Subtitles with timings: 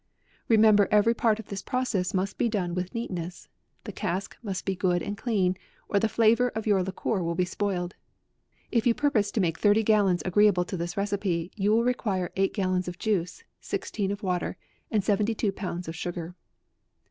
[0.47, 3.47] Remember every part of this process must be done with neatness.
[3.83, 5.55] The cask must be good and clean,
[5.87, 7.93] or the flavour of > our liquor will be spoiled.
[8.71, 12.55] If you purpose to make thirty gallons agreeable to this recipe, you will require eight
[12.55, 14.57] gallons of juice, sixteen of water,
[14.89, 16.33] and seventy two pounds of sugar.